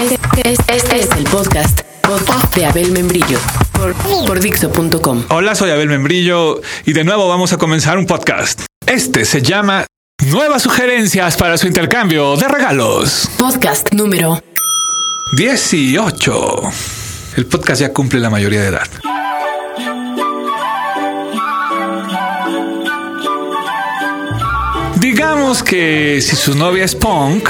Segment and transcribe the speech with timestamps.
[0.00, 3.38] Este, este es el podcast, podcast de Abel Membrillo
[3.72, 3.94] por,
[4.26, 5.24] por Dixo.com.
[5.28, 8.62] Hola, soy Abel Membrillo y de nuevo vamos a comenzar un podcast.
[8.86, 9.86] Este se llama
[10.30, 13.28] Nuevas sugerencias para su intercambio de regalos.
[13.38, 14.40] Podcast número
[15.36, 16.60] 18.
[17.36, 18.88] El podcast ya cumple la mayoría de edad.
[25.00, 27.48] Digamos que si su novia es punk,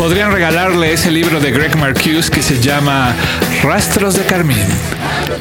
[0.00, 3.14] podrían regalarle ese libro de Greg Marcuse que se llama
[3.62, 4.64] Rastros de Carmín,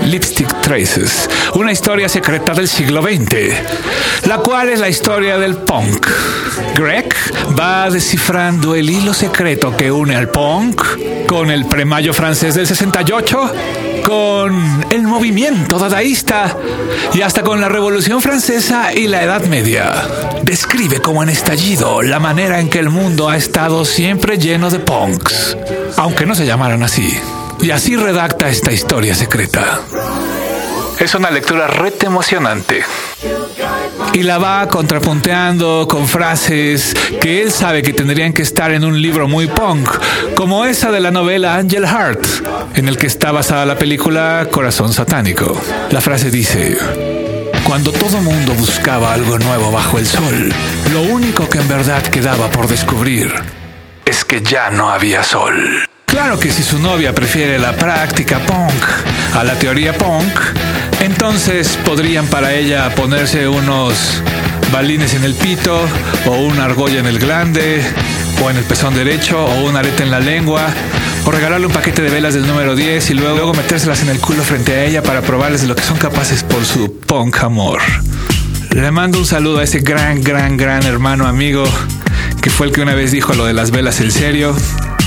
[0.04, 6.06] Lipstick Traces, una historia secreta del siglo XX, la cual es la historia del punk.
[6.76, 7.08] Greg
[7.58, 10.82] va descifrando el hilo secreto que une al punk
[11.26, 13.54] con el premayo francés del 68
[14.10, 16.58] con el movimiento dadaísta
[17.14, 19.94] y hasta con la Revolución Francesa y la Edad Media.
[20.42, 24.80] Describe como en estallido la manera en que el mundo ha estado siempre lleno de
[24.80, 25.56] punks,
[25.96, 27.08] aunque no se llamaran así.
[27.62, 29.80] Y así redacta esta historia secreta.
[31.00, 32.84] Es una lectura rete emocionante
[34.14, 39.02] y la va contrapunteando con frases que él sabe que tendrían que estar en un
[39.02, 39.90] libro muy punk,
[40.36, 42.28] como esa de la novela Angel Heart,
[42.76, 45.60] en el que está basada la película Corazón Satánico.
[45.92, 46.78] La frase dice,
[47.64, 50.54] cuando todo mundo buscaba algo nuevo bajo el sol,
[50.92, 53.34] lo único que en verdad quedaba por descubrir
[54.06, 55.86] es que ya no había sol.
[56.06, 58.84] Claro que si su novia prefiere la práctica punk
[59.36, 60.40] a la teoría punk,
[61.22, 64.24] entonces podrían para ella ponerse unos
[64.72, 65.78] balines en el pito
[66.26, 67.84] o una argolla en el glande
[68.42, 70.68] o en el pezón derecho o un arete en la lengua
[71.26, 74.20] o regalarle un paquete de velas del número 10 y luego, luego metérselas en el
[74.22, 77.82] culo frente a ella para probarles de lo que son capaces por su punk amor.
[78.70, 81.66] Le mando un saludo a ese gran, gran, gran hermano amigo
[82.42, 84.56] que fue el que una vez dijo lo de las velas en serio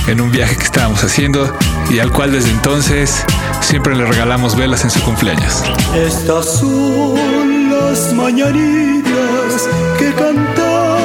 [0.05, 1.51] en un viaje que estábamos haciendo
[1.89, 3.23] y al cual desde entonces
[3.61, 5.63] siempre le regalamos velas en su cumpleaños.
[5.95, 10.97] Estas son las mañanitas que cantaba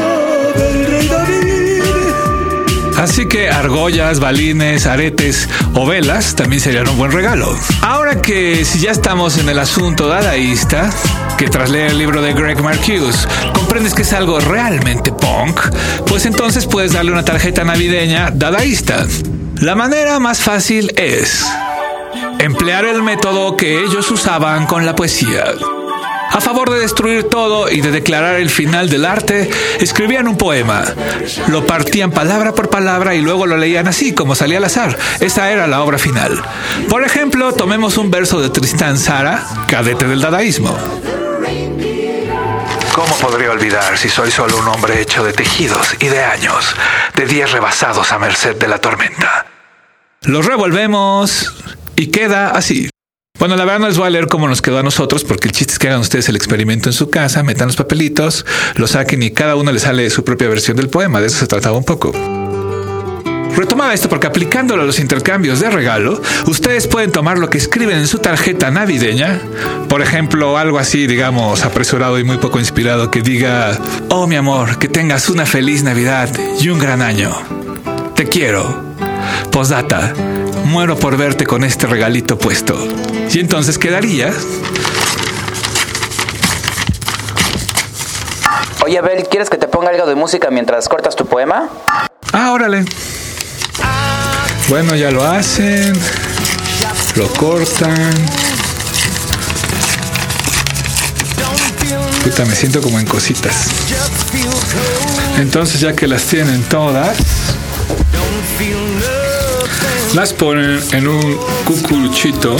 [0.56, 1.82] el rey David.
[2.98, 7.56] Así que argollas, balines, aretes o velas también serían un buen regalo.
[7.82, 10.90] Ahora que si ya estamos en el asunto dadaísta,
[11.36, 15.60] que tras leer el libro de Greg Marcuse comprendes que es algo realmente punk,
[16.06, 19.06] pues entonces puedes darle una tarjeta navideña dadaísta.
[19.60, 21.44] La manera más fácil es
[22.38, 25.46] emplear el método que ellos usaban con la poesía.
[26.30, 30.84] A favor de destruir todo y de declarar el final del arte, escribían un poema.
[31.48, 34.96] Lo partían palabra por palabra y luego lo leían así, como salía al azar.
[35.18, 36.40] Esa era la obra final.
[36.88, 40.76] Por ejemplo, tomemos un verso de Tristán Sara, cadete del dadaísmo.
[42.98, 46.74] ¿Cómo podría olvidar si soy solo un hombre hecho de tejidos y de años,
[47.14, 49.46] de días rebasados a merced de la tormenta?
[50.22, 51.54] Los revolvemos
[51.94, 52.90] y queda así.
[53.38, 55.52] Bueno, la verdad no les voy a leer cómo nos quedó a nosotros, porque el
[55.52, 58.44] chiste es que hagan ustedes el experimento en su casa, metan los papelitos,
[58.74, 61.20] lo saquen y cada uno le sale su propia versión del poema.
[61.20, 62.37] De eso se trataba un poco.
[63.58, 67.98] Retomaba esto porque aplicándolo a los intercambios de regalo, ustedes pueden tomar lo que escriben
[67.98, 69.40] en su tarjeta navideña,
[69.88, 73.76] por ejemplo, algo así, digamos, apresurado y muy poco inspirado, que diga,
[74.10, 76.28] oh mi amor, que tengas una feliz Navidad
[76.60, 77.34] y un gran año.
[78.14, 78.94] Te quiero.
[79.50, 80.14] Postdata,
[80.66, 82.78] muero por verte con este regalito puesto.
[83.28, 84.32] Y entonces quedaría...
[88.84, 91.68] Oye, Abel, ¿quieres que te ponga algo de música mientras cortas tu poema?
[92.32, 92.84] Ah, órale.
[94.68, 95.98] Bueno, ya lo hacen.
[97.16, 98.12] Lo cortan.
[102.22, 103.68] Puta, me siento como en cositas.
[105.38, 107.16] Entonces, ya que las tienen todas,
[110.14, 112.56] las ponen en un cucuruchito,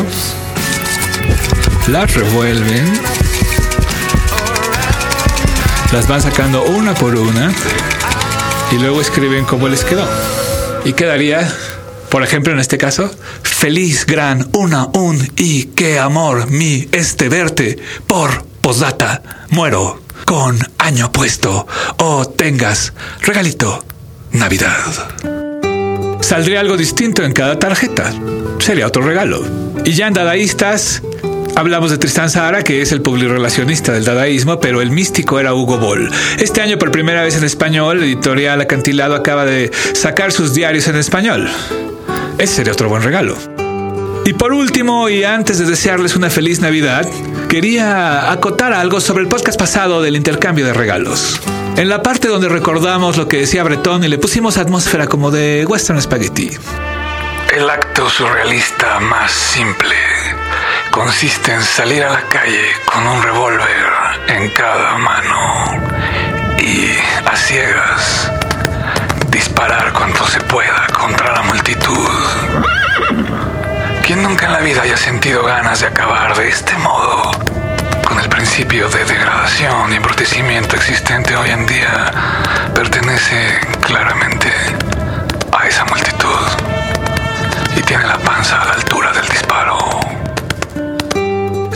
[1.88, 3.00] las revuelven,
[5.92, 7.52] las van sacando una por una
[8.70, 10.08] y luego escriben cómo les quedó.
[10.84, 11.52] Y quedaría,
[12.10, 13.10] por ejemplo, en este caso,
[13.42, 21.10] feliz, gran, una, un y qué amor mi este verte por posdata, muero con año
[21.12, 21.66] puesto
[21.98, 22.92] o tengas
[23.22, 23.84] regalito
[24.32, 24.76] Navidad.
[26.20, 28.12] Saldría algo distinto en cada tarjeta.
[28.58, 29.42] Sería otro regalo.
[29.84, 31.02] Y ya en dadaístas,
[31.58, 35.76] Hablamos de Tristán Sahara, que es el publirelacionista del dadaísmo, pero el místico era Hugo
[35.78, 36.08] Boll.
[36.38, 40.86] Este año, por primera vez en español, la editorial Acantilado acaba de sacar sus diarios
[40.86, 41.50] en español.
[42.38, 43.36] Ese sería otro buen regalo.
[44.24, 47.08] Y por último, y antes de desearles una feliz Navidad,
[47.48, 51.40] quería acotar algo sobre el podcast pasado del intercambio de regalos.
[51.76, 55.64] En la parte donde recordamos lo que decía Bretón y le pusimos atmósfera como de
[55.66, 56.50] western spaghetti.
[57.56, 59.94] El acto surrealista más simple
[60.90, 63.86] consiste en salir a la calle con un revólver
[64.28, 65.80] en cada mano
[66.58, 66.90] y
[67.24, 68.30] a ciegas
[69.30, 70.87] disparar cuanto se pueda
[74.18, 77.30] ¿Quién nunca en la vida haya sentido ganas de acabar de este modo
[78.04, 82.10] con el principio de degradación y embrutecimiento existente hoy en día
[82.74, 84.48] pertenece claramente
[85.56, 86.26] a esa multitud
[87.76, 89.78] y tiene la panza a la altura del disparo.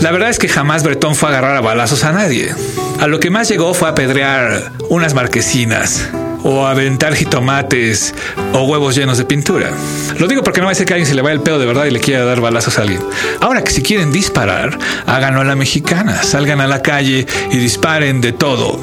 [0.01, 2.53] La verdad es que jamás Bretón fue a agarrar a balazos a nadie.
[3.01, 6.09] A lo que más llegó fue a apedrear unas marquesinas
[6.43, 8.15] o aventar jitomates
[8.53, 9.71] o huevos llenos de pintura.
[10.19, 11.67] Lo digo porque no va a ser que alguien se le vaya el pedo de
[11.67, 13.03] verdad y le quiera dar balazos a alguien.
[13.41, 18.21] Ahora que si quieren disparar, háganlo a la mexicana, salgan a la calle y disparen
[18.21, 18.81] de todo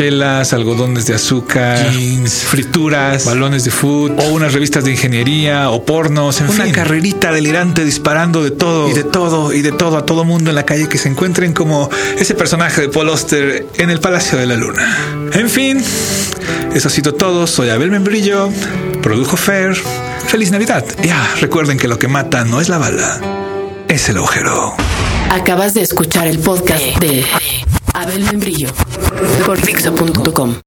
[0.00, 5.84] chelas, algodones de azúcar, jeans, frituras, balones de foot, o unas revistas de ingeniería, o
[5.84, 10.06] pornos, en una carrerita delirante disparando de todo y de todo y de todo a
[10.06, 13.90] todo mundo en la calle que se encuentren como ese personaje de Paul Oster en
[13.90, 15.30] el Palacio de la Luna.
[15.34, 15.84] En fin,
[16.74, 17.46] eso ha sido todo.
[17.46, 18.48] Soy Abel Membrillo,
[19.02, 19.76] produjo Fer.
[20.28, 20.82] Feliz Navidad.
[21.02, 23.20] Ya, recuerden que lo que mata no es la bala,
[23.86, 24.74] es el agujero.
[25.28, 27.22] Acabas de escuchar el podcast de
[27.92, 28.68] Abel Membrillo
[29.44, 30.54] por Dixo.com.